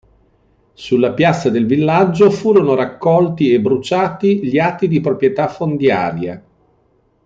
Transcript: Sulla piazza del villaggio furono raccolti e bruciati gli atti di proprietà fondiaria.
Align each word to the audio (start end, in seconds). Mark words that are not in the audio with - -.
Sulla 0.73 1.13
piazza 1.13 1.51
del 1.51 1.67
villaggio 1.67 2.31
furono 2.31 2.73
raccolti 2.73 3.53
e 3.53 3.61
bruciati 3.61 4.43
gli 4.47 4.57
atti 4.57 4.87
di 4.87 4.99
proprietà 4.99 5.47
fondiaria. 5.47 6.43